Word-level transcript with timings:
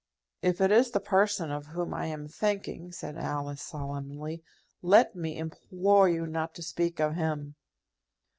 "If 0.41 0.61
it 0.61 0.71
is 0.71 0.89
the 0.89 0.99
person 0.99 1.51
of 1.51 1.67
whom 1.67 1.93
I 1.93 2.07
am 2.07 2.27
thinking," 2.27 2.91
said 2.91 3.17
Alice, 3.19 3.61
solemnly, 3.61 4.43
"let 4.81 5.15
me 5.15 5.37
implore 5.37 6.09
you 6.09 6.25
not 6.25 6.55
to 6.55 6.63
speak 6.63 6.99
of 6.99 7.13
him." 7.13 7.53